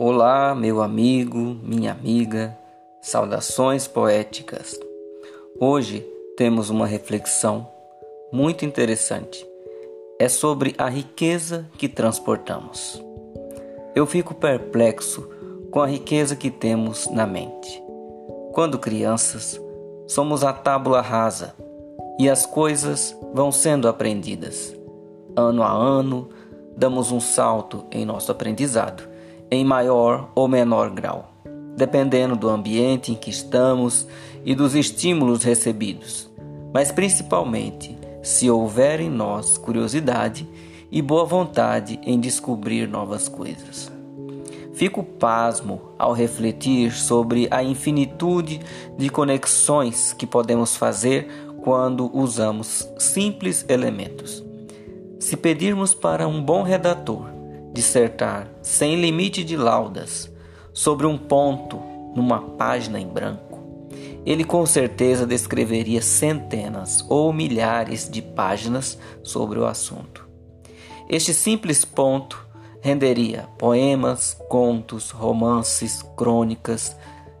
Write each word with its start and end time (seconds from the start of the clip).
Olá, 0.00 0.54
meu 0.54 0.80
amigo, 0.80 1.58
minha 1.60 1.90
amiga, 1.90 2.56
saudações 3.00 3.88
poéticas. 3.88 4.78
Hoje 5.58 6.06
temos 6.36 6.70
uma 6.70 6.86
reflexão 6.86 7.66
muito 8.32 8.64
interessante. 8.64 9.44
É 10.16 10.28
sobre 10.28 10.72
a 10.78 10.88
riqueza 10.88 11.68
que 11.76 11.88
transportamos. 11.88 13.02
Eu 13.92 14.06
fico 14.06 14.36
perplexo 14.36 15.28
com 15.72 15.80
a 15.80 15.86
riqueza 15.88 16.36
que 16.36 16.48
temos 16.48 17.08
na 17.08 17.26
mente. 17.26 17.82
Quando 18.52 18.78
crianças, 18.78 19.60
somos 20.06 20.44
a 20.44 20.52
tábula 20.52 21.00
rasa 21.00 21.56
e 22.20 22.30
as 22.30 22.46
coisas 22.46 23.18
vão 23.34 23.50
sendo 23.50 23.88
aprendidas. 23.88 24.72
Ano 25.34 25.60
a 25.64 25.72
ano, 25.72 26.28
damos 26.76 27.10
um 27.10 27.18
salto 27.18 27.84
em 27.90 28.04
nosso 28.04 28.30
aprendizado 28.30 29.07
em 29.50 29.64
maior 29.64 30.30
ou 30.34 30.48
menor 30.48 30.90
grau, 30.90 31.32
dependendo 31.76 32.36
do 32.36 32.48
ambiente 32.48 33.12
em 33.12 33.14
que 33.14 33.30
estamos 33.30 34.06
e 34.44 34.54
dos 34.54 34.74
estímulos 34.74 35.42
recebidos, 35.42 36.30
mas 36.72 36.92
principalmente 36.92 37.96
se 38.22 38.50
houver 38.50 39.00
em 39.00 39.08
nós 39.08 39.56
curiosidade 39.56 40.48
e 40.90 41.00
boa 41.00 41.24
vontade 41.24 41.98
em 42.02 42.18
descobrir 42.18 42.88
novas 42.88 43.28
coisas. 43.28 43.90
Fico 44.72 45.02
pasmo 45.02 45.80
ao 45.98 46.12
refletir 46.12 46.92
sobre 46.92 47.48
a 47.50 47.64
infinitude 47.64 48.60
de 48.96 49.08
conexões 49.08 50.12
que 50.12 50.26
podemos 50.26 50.76
fazer 50.76 51.28
quando 51.62 52.08
usamos 52.16 52.88
simples 52.96 53.64
elementos. 53.68 54.44
Se 55.18 55.36
pedirmos 55.36 55.94
para 55.94 56.28
um 56.28 56.40
bom 56.40 56.62
redator 56.62 57.37
dissertar 57.78 58.50
sem 58.60 59.00
limite 59.00 59.44
de 59.44 59.56
laudas 59.56 60.28
sobre 60.72 61.06
um 61.06 61.16
ponto 61.16 61.80
numa 62.12 62.40
página 62.40 62.98
em 62.98 63.06
branco, 63.06 63.62
ele 64.26 64.42
com 64.42 64.66
certeza 64.66 65.24
descreveria 65.24 66.02
centenas 66.02 67.06
ou 67.08 67.32
milhares 67.32 68.10
de 68.10 68.20
páginas 68.20 68.98
sobre 69.22 69.60
o 69.60 69.64
assunto. 69.64 70.28
Este 71.08 71.32
simples 71.32 71.84
ponto 71.84 72.44
renderia 72.80 73.48
poemas, 73.56 74.36
contos, 74.48 75.10
romances, 75.10 76.02
crônicas 76.16 76.96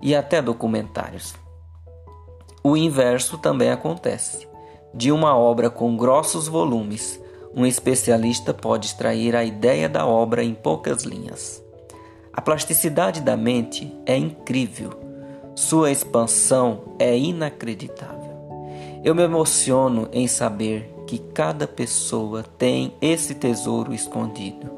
e 0.00 0.16
até 0.16 0.40
documentários. 0.40 1.34
O 2.64 2.74
inverso 2.74 3.36
também 3.36 3.70
acontece. 3.70 4.48
De 4.94 5.12
uma 5.12 5.36
obra 5.36 5.68
com 5.68 5.94
grossos 5.94 6.48
volumes, 6.48 7.21
um 7.54 7.66
especialista 7.66 8.54
pode 8.54 8.86
extrair 8.86 9.36
a 9.36 9.44
ideia 9.44 9.88
da 9.88 10.06
obra 10.06 10.42
em 10.42 10.54
poucas 10.54 11.02
linhas. 11.02 11.62
A 12.32 12.40
plasticidade 12.40 13.20
da 13.20 13.36
mente 13.36 13.94
é 14.06 14.16
incrível, 14.16 14.90
sua 15.54 15.90
expansão 15.90 16.94
é 16.98 17.16
inacreditável. 17.16 18.32
Eu 19.04 19.14
me 19.14 19.22
emociono 19.22 20.08
em 20.12 20.26
saber 20.26 20.94
que 21.06 21.18
cada 21.18 21.66
pessoa 21.66 22.42
tem 22.42 22.94
esse 23.02 23.34
tesouro 23.34 23.92
escondido. 23.92 24.70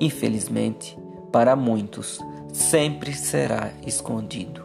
Infelizmente, 0.00 0.98
para 1.30 1.54
muitos, 1.54 2.20
sempre 2.52 3.12
será 3.12 3.70
escondido, 3.86 4.64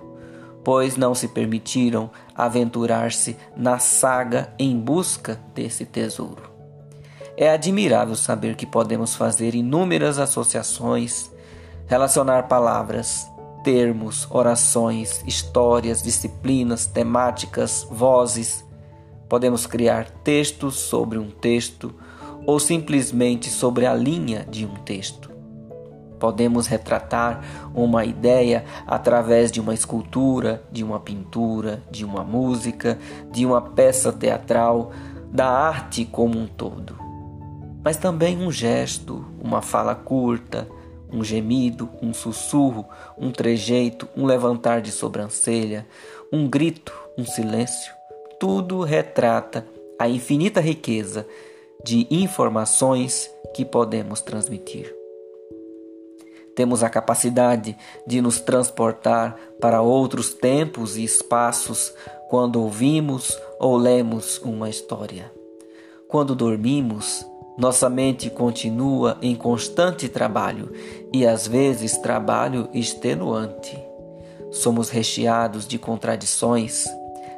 pois 0.64 0.96
não 0.96 1.14
se 1.14 1.28
permitiram 1.28 2.10
aventurar-se 2.34 3.36
na 3.56 3.80
saga 3.80 4.54
em 4.58 4.80
busca 4.80 5.38
desse 5.54 5.86
tesouro. 5.86 6.51
É 7.42 7.50
admirável 7.50 8.16
saber 8.16 8.56
que 8.56 8.68
podemos 8.68 9.16
fazer 9.16 9.56
inúmeras 9.56 10.20
associações, 10.20 11.32
relacionar 11.88 12.48
palavras, 12.48 13.28
termos, 13.64 14.28
orações, 14.30 15.24
histórias, 15.26 16.04
disciplinas, 16.04 16.86
temáticas, 16.86 17.88
vozes. 17.90 18.64
Podemos 19.28 19.66
criar 19.66 20.08
textos 20.24 20.76
sobre 20.76 21.18
um 21.18 21.32
texto 21.32 21.92
ou 22.46 22.60
simplesmente 22.60 23.50
sobre 23.50 23.88
a 23.88 23.96
linha 23.96 24.46
de 24.48 24.64
um 24.64 24.76
texto. 24.76 25.32
Podemos 26.20 26.68
retratar 26.68 27.44
uma 27.74 28.06
ideia 28.06 28.66
através 28.86 29.52
de 29.52 29.60
uma 29.60 29.74
escultura, 29.74 30.62
de 30.72 30.84
uma 30.84 31.00
pintura, 31.00 31.82
de 31.90 32.06
uma 32.06 32.24
música, 32.24 33.00
de 33.32 33.48
uma 33.48 33.62
peça 33.64 34.14
teatral, 34.14 34.92
da 35.32 35.48
arte 35.48 36.06
como 36.06 36.38
um 36.38 36.46
todo 36.46 37.10
mas 37.84 37.98
também 37.98 38.38
um 38.38 38.52
gesto, 38.52 39.26
uma 39.42 39.62
fala 39.62 39.96
curta, 39.96 40.68
um 41.12 41.24
gemido, 41.24 41.90
um 42.02 42.14
sussurro, 42.14 42.86
um 43.18 43.32
trejeito, 43.32 44.08
um 44.16 44.26
levantar 44.26 44.82
de 44.82 44.92
sobrancelha, 44.92 45.86
um 46.32 46.48
grito, 46.48 46.94
um 47.18 47.26
silêncio. 47.26 47.94
Tudo 48.40 48.82
retrata 48.82 49.68
a 50.00 50.08
infinita 50.08 50.62
riqueza 50.62 51.28
de 51.84 52.08
informações 52.10 53.30
que 53.54 53.66
podemos 53.66 54.22
transmitir. 54.22 54.96
Temos 56.56 56.84
a 56.84 56.90
capacidade 56.90 57.78
de 58.06 58.22
nos 58.22 58.40
transportar 58.40 59.38
para 59.60 59.82
outros 59.82 60.34
tempos 60.34 60.98
e 60.98 61.04
espaços 61.04 61.94
quando 62.30 62.62
ouvimos 62.62 63.38
ou 63.60 63.78
lemos 63.78 64.38
uma 64.40 64.70
história. 64.70 65.32
Quando 66.08 66.36
dormimos, 66.36 67.26
nossa 67.62 67.88
mente 67.88 68.28
continua 68.28 69.20
em 69.22 69.36
constante 69.36 70.10
trabalho 70.10 70.72
e 71.14 71.28
às 71.28 71.48
vezes 71.48 71.96
trabalho 71.96 72.68
extenuante. 72.74 73.80
Somos 74.50 74.90
recheados 74.90 75.68
de 75.68 75.78
contradições, 75.78 76.88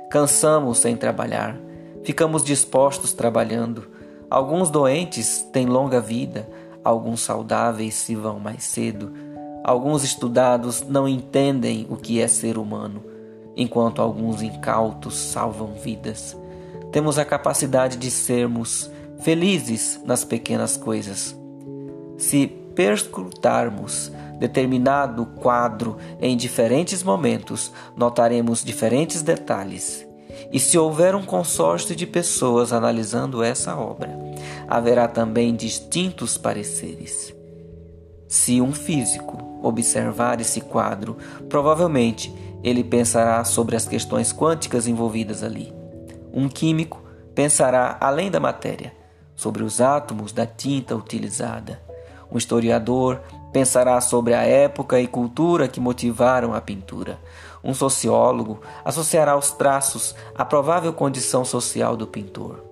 cansamos 0.10 0.78
sem 0.78 0.96
trabalhar, 0.96 1.58
ficamos 2.06 2.42
dispostos 2.42 3.12
trabalhando. 3.12 3.86
Alguns 4.30 4.70
doentes 4.70 5.46
têm 5.52 5.66
longa 5.66 6.00
vida, 6.00 6.48
alguns 6.86 7.20
saudáveis 7.20 7.94
se 7.94 8.16
vão 8.16 8.40
mais 8.40 8.64
cedo. 8.64 9.12
Alguns 9.62 10.06
estudados 10.06 10.84
não 10.88 11.06
entendem 11.06 11.86
o 11.90 11.98
que 11.98 12.22
é 12.22 12.30
ser 12.30 12.58
humano, 12.58 13.04
enquanto 13.58 14.02
alguns 14.02 14.42
incautos 14.42 15.16
salvam 15.16 15.74
vidas. 15.74 16.34
Temos 16.94 17.20
a 17.20 17.26
capacidade 17.26 17.98
de 17.98 18.10
sermos 18.10 18.90
felizes 19.22 20.02
nas 20.06 20.24
pequenas 20.24 20.78
coisas. 20.78 21.36
Se 22.18 22.48
perscrutarmos 22.48 24.12
determinado 24.40 25.26
quadro 25.26 25.98
em 26.20 26.36
diferentes 26.36 27.04
momentos, 27.04 27.72
notaremos 27.96 28.64
diferentes 28.64 29.22
detalhes. 29.22 30.06
E 30.52 30.60
se 30.60 30.78
houver 30.78 31.16
um 31.16 31.24
consórcio 31.24 31.96
de 31.96 32.06
pessoas 32.06 32.74
analisando 32.74 33.44
essa 33.44 33.76
obra, 33.78 34.10
haverá 34.68 35.08
também 35.08 35.56
distintos 35.56 36.38
pareceres. 36.38 37.34
Se 38.28 38.60
um 38.60 38.74
físico 38.74 39.38
observar 39.62 40.42
esse 40.42 40.60
quadro, 40.60 41.18
provavelmente 41.48 42.34
ele 42.64 42.84
pensará 42.84 43.44
sobre 43.46 43.76
as 43.76 43.88
questões 43.88 44.34
quânticas 44.34 44.88
envolvidas 44.88 45.44
ali. 45.44 45.72
Um 46.34 46.50
químico 46.50 47.02
pensará 47.36 47.98
além 48.02 48.32
da 48.32 48.40
matéria 48.40 49.03
sobre 49.44 49.62
os 49.62 49.82
átomos 49.82 50.32
da 50.32 50.46
tinta 50.46 50.96
utilizada. 50.96 51.82
Um 52.32 52.38
historiador 52.38 53.20
pensará 53.52 54.00
sobre 54.00 54.34
a 54.34 54.42
época 54.42 55.02
e 55.02 55.06
cultura 55.06 55.68
que 55.68 55.82
motivaram 55.82 56.54
a 56.54 56.62
pintura. 56.62 57.20
Um 57.62 57.74
sociólogo 57.74 58.62
associará 58.86 59.38
os 59.38 59.52
traços 59.52 60.16
à 60.34 60.46
provável 60.46 60.94
condição 60.94 61.44
social 61.44 61.98
do 61.98 62.08
pintor. 62.08 62.64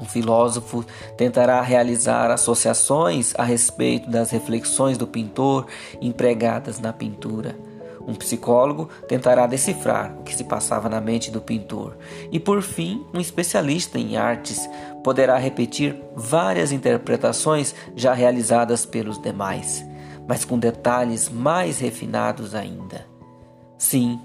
Um 0.00 0.04
filósofo 0.04 0.84
tentará 1.16 1.62
realizar 1.62 2.28
associações 2.32 3.32
a 3.38 3.44
respeito 3.44 4.10
das 4.10 4.32
reflexões 4.32 4.98
do 4.98 5.06
pintor 5.06 5.68
empregadas 6.00 6.80
na 6.80 6.92
pintura. 6.92 7.56
Um 8.06 8.14
psicólogo 8.14 8.88
tentará 9.06 9.46
decifrar 9.46 10.16
o 10.18 10.22
que 10.22 10.34
se 10.34 10.44
passava 10.44 10.88
na 10.88 11.00
mente 11.00 11.30
do 11.30 11.40
pintor. 11.40 11.96
E 12.30 12.40
por 12.40 12.62
fim, 12.62 13.06
um 13.14 13.20
especialista 13.20 13.98
em 13.98 14.16
artes 14.16 14.68
poderá 15.04 15.36
repetir 15.38 15.96
várias 16.16 16.72
interpretações 16.72 17.74
já 17.94 18.12
realizadas 18.12 18.84
pelos 18.84 19.20
demais, 19.20 19.84
mas 20.26 20.44
com 20.44 20.58
detalhes 20.58 21.28
mais 21.28 21.78
refinados 21.78 22.54
ainda. 22.54 23.06
Sim, 23.78 24.20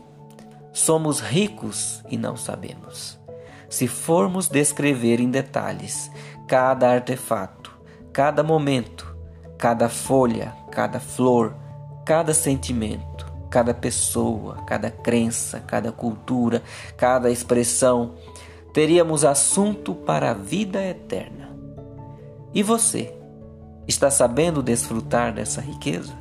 somos 0.71 1.19
ricos 1.19 2.03
e 2.09 2.17
não 2.17 2.35
sabemos. 2.35 3.19
Se 3.69 3.87
formos 3.87 4.47
descrever 4.47 5.19
em 5.19 5.29
detalhes 5.29 6.09
cada 6.47 6.89
artefato, 6.89 7.77
cada 8.13 8.41
momento, 8.41 9.15
cada 9.57 9.89
folha, 9.89 10.53
cada 10.71 10.99
flor, 10.99 11.53
cada 12.05 12.33
sentimento, 12.33 13.26
cada 13.49 13.73
pessoa, 13.73 14.57
cada 14.65 14.91
crença, 14.91 15.59
cada 15.59 15.91
cultura, 15.91 16.61
cada 16.95 17.31
expressão, 17.31 18.15
teríamos 18.73 19.25
assunto 19.25 19.95
para 19.95 20.31
a 20.31 20.33
vida 20.33 20.83
eterna. 20.83 21.55
E 22.53 22.61
você, 22.63 23.13
está 23.87 24.11
sabendo 24.11 24.61
desfrutar 24.61 25.33
dessa 25.33 25.61
riqueza? 25.61 26.13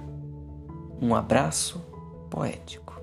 Um 1.01 1.15
abraço 1.15 1.85
poético. 2.31 2.96